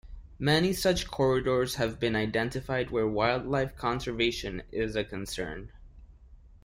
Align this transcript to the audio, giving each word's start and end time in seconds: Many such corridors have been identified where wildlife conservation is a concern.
Many 0.39 0.73
such 0.73 1.05
corridors 1.11 1.75
have 1.75 1.99
been 1.99 2.15
identified 2.15 2.89
where 2.89 3.07
wildlife 3.07 3.75
conservation 3.75 4.63
is 4.71 4.95
a 4.95 5.03
concern. 5.03 5.71